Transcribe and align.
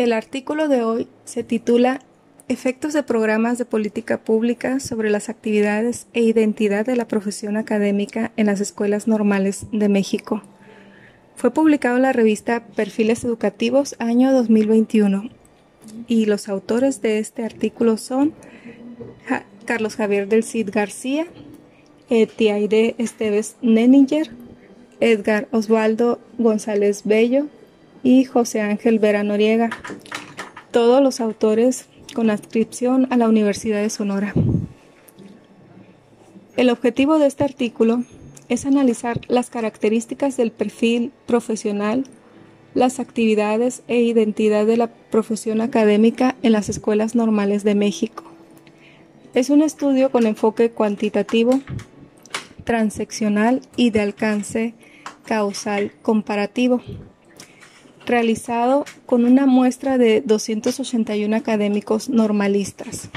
El 0.00 0.14
artículo 0.14 0.68
de 0.68 0.82
hoy 0.82 1.08
se 1.26 1.44
titula 1.44 2.00
Efectos 2.48 2.94
de 2.94 3.02
programas 3.02 3.58
de 3.58 3.66
política 3.66 4.16
pública 4.16 4.80
sobre 4.80 5.10
las 5.10 5.28
actividades 5.28 6.06
e 6.14 6.22
identidad 6.22 6.86
de 6.86 6.96
la 6.96 7.06
profesión 7.06 7.58
académica 7.58 8.32
en 8.38 8.46
las 8.46 8.62
escuelas 8.62 9.06
normales 9.06 9.66
de 9.72 9.90
México. 9.90 10.42
Fue 11.36 11.50
publicado 11.50 11.96
en 11.96 12.02
la 12.04 12.14
revista 12.14 12.64
Perfiles 12.74 13.24
Educativos 13.24 13.94
año 13.98 14.32
2021 14.32 15.28
y 16.08 16.24
los 16.24 16.48
autores 16.48 17.02
de 17.02 17.18
este 17.18 17.44
artículo 17.44 17.98
son 17.98 18.32
Carlos 19.66 19.96
Javier 19.96 20.28
del 20.28 20.44
Cid 20.44 20.70
García, 20.72 21.26
Etiaide 22.08 22.94
Esteves 22.96 23.56
Neninger, 23.60 24.30
Edgar 24.98 25.46
Osvaldo 25.50 26.20
González 26.38 27.02
Bello 27.04 27.48
y 28.02 28.24
José 28.24 28.60
Ángel 28.60 28.98
Vera 28.98 29.22
Noriega, 29.22 29.70
todos 30.70 31.02
los 31.02 31.20
autores 31.20 31.86
con 32.14 32.30
adscripción 32.30 33.06
a 33.10 33.16
la 33.16 33.28
Universidad 33.28 33.80
de 33.80 33.90
Sonora. 33.90 34.34
El 36.56 36.70
objetivo 36.70 37.18
de 37.18 37.26
este 37.26 37.44
artículo 37.44 38.04
es 38.48 38.66
analizar 38.66 39.20
las 39.28 39.50
características 39.50 40.36
del 40.36 40.50
perfil 40.50 41.12
profesional, 41.26 42.04
las 42.74 43.00
actividades 43.00 43.82
e 43.88 44.00
identidad 44.00 44.66
de 44.66 44.76
la 44.76 44.88
profesión 44.88 45.60
académica 45.60 46.36
en 46.42 46.52
las 46.52 46.68
escuelas 46.68 47.14
normales 47.14 47.64
de 47.64 47.74
México. 47.74 48.24
Es 49.34 49.50
un 49.50 49.62
estudio 49.62 50.10
con 50.10 50.26
enfoque 50.26 50.70
cuantitativo, 50.70 51.60
transeccional 52.64 53.60
y 53.76 53.90
de 53.90 54.00
alcance 54.00 54.74
causal 55.24 55.92
comparativo 56.02 56.82
realizado 58.06 58.84
con 59.06 59.24
una 59.24 59.46
muestra 59.46 59.98
de 59.98 60.20
281 60.20 61.36
académicos 61.36 62.08
normalistas. 62.08 63.10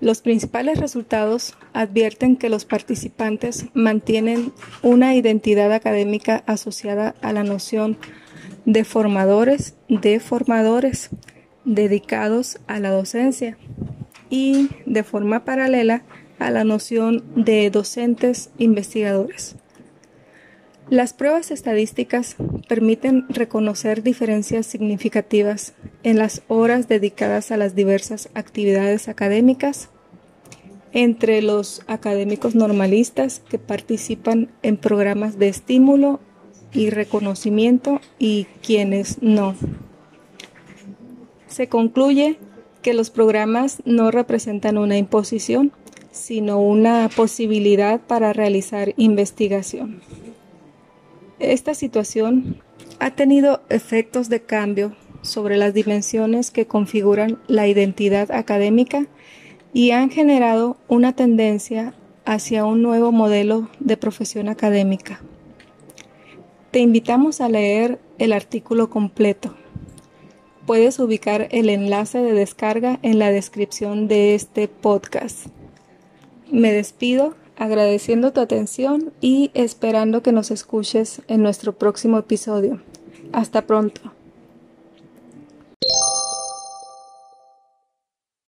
Los 0.00 0.20
principales 0.20 0.78
resultados 0.78 1.54
advierten 1.72 2.36
que 2.36 2.50
los 2.50 2.64
participantes 2.64 3.66
mantienen 3.72 4.52
una 4.82 5.14
identidad 5.14 5.72
académica 5.72 6.42
asociada 6.46 7.14
a 7.22 7.32
la 7.32 7.44
noción 7.44 7.96
de 8.66 8.84
formadores, 8.84 9.74
de 9.88 10.20
formadores 10.20 11.10
dedicados 11.64 12.58
a 12.66 12.78
la 12.78 12.90
docencia 12.90 13.56
y 14.28 14.68
de 14.84 15.02
forma 15.02 15.44
paralela 15.44 16.02
a 16.38 16.50
la 16.50 16.64
noción 16.64 17.24
de 17.34 17.70
docentes 17.70 18.50
investigadores. 18.58 19.56
Las 20.88 21.12
pruebas 21.12 21.50
estadísticas 21.50 22.36
permiten 22.68 23.26
reconocer 23.28 24.04
diferencias 24.04 24.66
significativas 24.66 25.74
en 26.04 26.16
las 26.16 26.42
horas 26.46 26.86
dedicadas 26.86 27.50
a 27.50 27.56
las 27.56 27.74
diversas 27.74 28.28
actividades 28.34 29.08
académicas 29.08 29.88
entre 30.92 31.42
los 31.42 31.82
académicos 31.88 32.54
normalistas 32.54 33.40
que 33.40 33.58
participan 33.58 34.48
en 34.62 34.76
programas 34.76 35.40
de 35.40 35.48
estímulo 35.48 36.20
y 36.72 36.90
reconocimiento 36.90 38.00
y 38.20 38.46
quienes 38.62 39.20
no. 39.20 39.56
Se 41.48 41.68
concluye 41.68 42.38
que 42.82 42.94
los 42.94 43.10
programas 43.10 43.82
no 43.84 44.12
representan 44.12 44.78
una 44.78 44.96
imposición, 44.96 45.72
sino 46.12 46.60
una 46.60 47.10
posibilidad 47.14 48.00
para 48.00 48.32
realizar 48.32 48.94
investigación. 48.96 50.00
Esta 51.38 51.74
situación 51.74 52.62
ha 52.98 53.10
tenido 53.10 53.60
efectos 53.68 54.30
de 54.30 54.40
cambio 54.40 54.96
sobre 55.20 55.58
las 55.58 55.74
dimensiones 55.74 56.50
que 56.50 56.66
configuran 56.66 57.38
la 57.46 57.66
identidad 57.66 58.30
académica 58.30 59.06
y 59.74 59.90
han 59.90 60.10
generado 60.10 60.78
una 60.88 61.14
tendencia 61.14 61.92
hacia 62.24 62.64
un 62.64 62.80
nuevo 62.80 63.12
modelo 63.12 63.68
de 63.80 63.98
profesión 63.98 64.48
académica. 64.48 65.20
Te 66.70 66.80
invitamos 66.80 67.42
a 67.42 67.50
leer 67.50 67.98
el 68.18 68.32
artículo 68.32 68.88
completo. 68.88 69.54
Puedes 70.66 70.98
ubicar 70.98 71.48
el 71.50 71.68
enlace 71.68 72.18
de 72.18 72.32
descarga 72.32 72.98
en 73.02 73.18
la 73.18 73.30
descripción 73.30 74.08
de 74.08 74.34
este 74.34 74.68
podcast. 74.68 75.48
Me 76.50 76.72
despido 76.72 77.34
agradeciendo 77.56 78.32
tu 78.32 78.40
atención 78.40 79.12
y 79.20 79.50
esperando 79.54 80.22
que 80.22 80.32
nos 80.32 80.50
escuches 80.50 81.22
en 81.28 81.42
nuestro 81.42 81.72
próximo 81.72 82.18
episodio. 82.18 82.80
Hasta 83.32 83.62
pronto. 83.62 84.15